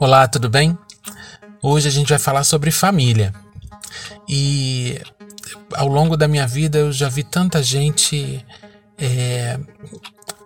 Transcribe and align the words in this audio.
Olá, 0.00 0.26
tudo 0.26 0.50
bem? 0.50 0.76
Hoje 1.62 1.86
a 1.86 1.90
gente 1.90 2.08
vai 2.08 2.18
falar 2.18 2.42
sobre 2.42 2.72
família. 2.72 3.32
E 4.28 5.00
ao 5.72 5.86
longo 5.86 6.16
da 6.16 6.26
minha 6.26 6.46
vida 6.48 6.78
eu 6.78 6.92
já 6.92 7.08
vi 7.08 7.22
tanta 7.22 7.62
gente 7.62 8.44
é, 8.98 9.58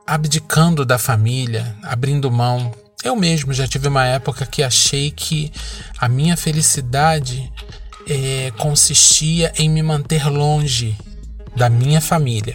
abdicando 0.06 0.85
da 0.85 0.99
família, 0.99 1.74
abrindo 1.83 2.31
mão. 2.31 2.72
Eu 3.03 3.17
mesmo 3.17 3.54
já 3.54 3.67
tive 3.67 3.88
uma 3.88 4.04
época 4.04 4.45
que 4.45 4.63
achei 4.63 5.11
que 5.11 5.51
a 5.99 6.08
minha 6.08 6.37
felicidade 6.37 7.51
é, 8.06 8.53
consistia 8.58 9.51
em 9.56 9.71
me 9.71 9.83
manter 9.83 10.28
longe 10.28 10.94
da 11.56 11.71
minha 11.71 12.03
família 12.03 12.54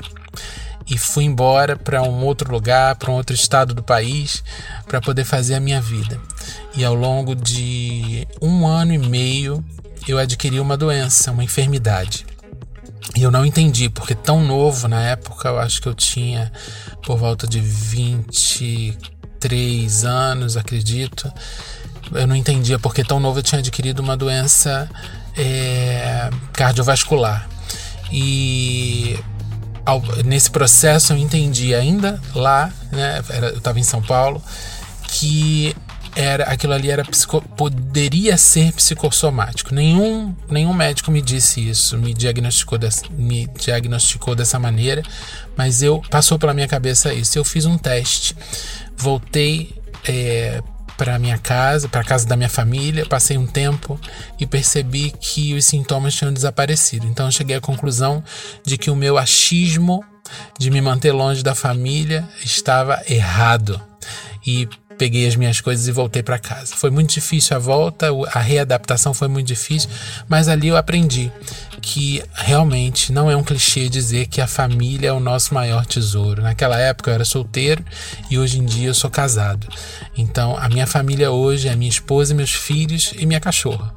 e 0.87 0.97
fui 0.97 1.23
embora 1.23 1.75
para 1.75 2.03
um 2.03 2.23
outro 2.23 2.51
lugar, 2.51 2.95
para 2.97 3.09
um 3.09 3.15
outro 3.15 3.33
estado 3.33 3.73
do 3.73 3.81
país, 3.81 4.43
para 4.85 5.01
poder 5.01 5.23
fazer 5.23 5.55
a 5.55 5.59
minha 5.59 5.81
vida. 5.81 6.19
E 6.75 6.83
ao 6.83 6.95
longo 6.95 7.35
de 7.35 8.27
um 8.41 8.67
ano 8.67 8.93
e 8.93 8.97
meio 8.97 9.63
eu 10.07 10.17
adquiri 10.17 10.59
uma 10.59 10.75
doença, 10.75 11.31
uma 11.31 11.43
enfermidade. 11.43 12.25
E 13.15 13.21
eu 13.21 13.29
não 13.29 13.45
entendi, 13.45 13.89
porque 13.89 14.15
tão 14.15 14.43
novo 14.43 14.87
na 14.87 15.03
época, 15.03 15.49
eu 15.49 15.59
acho 15.59 15.79
que 15.81 15.87
eu 15.87 15.93
tinha 15.93 16.51
por 17.03 17.15
volta 17.17 17.45
de 17.45 17.59
23 17.59 20.03
anos, 20.03 20.57
acredito. 20.57 21.31
Eu 22.11 22.25
não 22.25 22.35
entendia 22.35 22.79
porque 22.79 23.03
tão 23.03 23.19
novo 23.19 23.37
eu 23.39 23.43
tinha 23.43 23.59
adquirido 23.59 23.99
uma 23.99 24.17
doença 24.17 24.89
é, 25.37 26.31
cardiovascular. 26.53 27.47
E 28.11 29.19
ao, 29.85 30.01
nesse 30.25 30.49
processo 30.49 31.13
eu 31.13 31.17
entendi 31.17 31.75
ainda 31.75 32.19
lá, 32.33 32.71
né, 32.91 33.21
eu 33.51 33.57
estava 33.57 33.79
em 33.79 33.83
São 33.83 34.01
Paulo, 34.01 34.41
que 35.07 35.75
era 36.15 36.45
aquilo 36.45 36.73
ali 36.73 36.89
era 36.89 37.03
psico, 37.03 37.41
poderia 37.57 38.37
ser 38.37 38.71
psicossomático. 38.73 39.73
Nenhum, 39.73 40.35
nenhum 40.49 40.73
médico 40.73 41.11
me 41.11 41.21
disse 41.21 41.67
isso, 41.67 41.97
me 41.97 42.13
diagnosticou, 42.13 42.77
des, 42.77 43.03
me 43.11 43.47
diagnosticou 43.57 44.35
dessa 44.35 44.59
maneira, 44.59 45.03
mas 45.57 45.81
eu 45.81 46.01
passou 46.09 46.37
pela 46.37 46.53
minha 46.53 46.67
cabeça 46.67 47.13
isso. 47.13 47.37
Eu 47.37 47.43
fiz 47.43 47.65
um 47.65 47.77
teste, 47.77 48.35
voltei 48.95 49.73
é, 50.07 50.61
para 50.97 51.17
minha 51.17 51.37
casa, 51.37 51.89
para 51.89 52.03
casa 52.03 52.27
da 52.27 52.35
minha 52.35 52.49
família, 52.49 53.05
passei 53.05 53.37
um 53.37 53.47
tempo 53.47 53.99
e 54.39 54.45
percebi 54.45 55.11
que 55.19 55.53
os 55.53 55.65
sintomas 55.65 56.13
tinham 56.13 56.31
desaparecido. 56.31 57.07
Então 57.07 57.31
cheguei 57.31 57.55
à 57.55 57.61
conclusão 57.61 58.23
de 58.65 58.77
que 58.77 58.89
o 58.89 58.95
meu 58.95 59.17
achismo 59.17 60.03
de 60.57 60.69
me 60.69 60.81
manter 60.81 61.11
longe 61.11 61.43
da 61.43 61.55
família 61.55 62.27
estava 62.43 63.01
errado. 63.07 63.81
E 64.45 64.67
peguei 64.97 65.27
as 65.27 65.35
minhas 65.35 65.59
coisas 65.59 65.87
e 65.87 65.91
voltei 65.91 66.23
para 66.23 66.39
casa. 66.39 66.75
Foi 66.75 66.89
muito 66.89 67.13
difícil 67.13 67.55
a 67.55 67.59
volta, 67.59 68.07
a 68.33 68.39
readaptação 68.39 69.13
foi 69.13 69.27
muito 69.27 69.47
difícil, 69.47 69.89
mas 70.27 70.47
ali 70.47 70.67
eu 70.67 70.77
aprendi 70.77 71.31
que 71.81 72.23
realmente 72.33 73.11
não 73.11 73.29
é 73.29 73.35
um 73.35 73.43
clichê 73.43 73.89
dizer 73.89 74.27
que 74.27 74.39
a 74.39 74.47
família 74.47 75.09
é 75.09 75.13
o 75.13 75.19
nosso 75.19 75.53
maior 75.53 75.85
tesouro. 75.85 76.41
Naquela 76.41 76.79
época 76.79 77.11
eu 77.11 77.15
era 77.15 77.25
solteiro 77.25 77.83
e 78.29 78.39
hoje 78.39 78.59
em 78.59 78.65
dia 78.65 78.87
eu 78.87 78.93
sou 78.93 79.09
casado. 79.09 79.67
Então 80.17 80.57
a 80.57 80.69
minha 80.69 80.87
família 80.87 81.31
hoje 81.31 81.67
é 81.67 81.75
minha 81.75 81.89
esposa, 81.89 82.33
meus 82.33 82.53
filhos 82.53 83.13
e 83.17 83.25
minha 83.25 83.39
cachorra. 83.39 83.93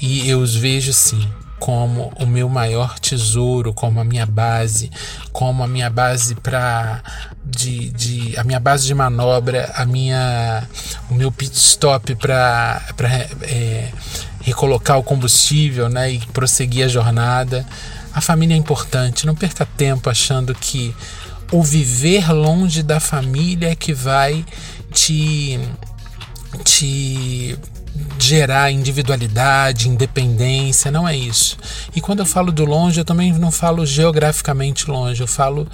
E 0.00 0.28
eu 0.28 0.40
os 0.40 0.54
vejo 0.54 0.92
sim 0.92 1.26
como 1.62 2.12
o 2.18 2.26
meu 2.26 2.48
maior 2.48 2.98
tesouro, 2.98 3.72
como 3.72 4.00
a 4.00 4.04
minha 4.04 4.26
base, 4.26 4.90
como 5.32 5.62
a 5.62 5.68
minha 5.68 5.88
base 5.88 6.34
para 6.34 7.00
de, 7.44 7.88
de 7.90 8.36
a 8.36 8.42
minha 8.42 8.58
base 8.58 8.84
de 8.84 8.92
manobra, 8.92 9.70
a 9.76 9.86
minha 9.86 10.66
o 11.08 11.14
meu 11.14 11.30
pit 11.30 11.56
stop 11.56 12.16
para 12.16 12.82
é, 13.42 13.92
recolocar 14.40 14.98
o 14.98 15.04
combustível, 15.04 15.88
né, 15.88 16.10
e 16.10 16.18
prosseguir 16.32 16.84
a 16.84 16.88
jornada. 16.88 17.64
A 18.12 18.20
família 18.20 18.54
é 18.54 18.58
importante. 18.58 19.24
Não 19.24 19.36
perca 19.36 19.64
tempo 19.64 20.10
achando 20.10 20.56
que 20.56 20.92
o 21.52 21.62
viver 21.62 22.32
longe 22.32 22.82
da 22.82 22.98
família 22.98 23.70
é 23.70 23.76
que 23.76 23.94
vai 23.94 24.44
te 24.90 25.60
te 26.64 27.56
gerar 28.18 28.70
individualidade, 28.70 29.88
independência, 29.88 30.90
não 30.90 31.06
é 31.06 31.16
isso. 31.16 31.56
E 31.94 32.00
quando 32.00 32.20
eu 32.20 32.26
falo 32.26 32.52
do 32.52 32.64
longe, 32.64 33.00
eu 33.00 33.04
também 33.04 33.32
não 33.32 33.50
falo 33.50 33.84
geograficamente 33.84 34.90
longe, 34.90 35.20
eu 35.20 35.26
falo 35.26 35.68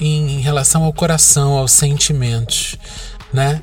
em 0.00 0.40
relação 0.40 0.84
ao 0.84 0.92
coração, 0.92 1.58
aos 1.58 1.72
sentimentos, 1.72 2.76
né? 3.32 3.62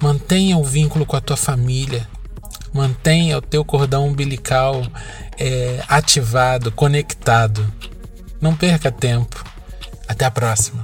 Mantenha 0.00 0.56
o 0.56 0.64
vínculo 0.64 1.06
com 1.06 1.16
a 1.16 1.20
tua 1.20 1.36
família, 1.36 2.08
mantenha 2.72 3.38
o 3.38 3.42
teu 3.42 3.64
cordão 3.64 4.08
umbilical 4.08 4.84
é, 5.38 5.82
ativado, 5.88 6.72
conectado. 6.72 7.66
Não 8.40 8.54
perca 8.54 8.90
tempo. 8.90 9.44
Até 10.06 10.24
a 10.24 10.30
próxima. 10.30 10.83